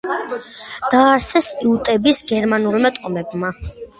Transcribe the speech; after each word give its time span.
დააარსეს 0.93 1.51
იუტების 1.67 2.23
გერმანულმა 2.33 2.93
ტომებმა. 2.99 3.55